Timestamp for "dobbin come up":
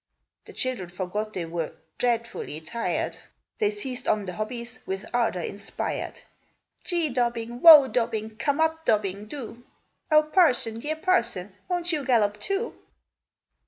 7.87-8.83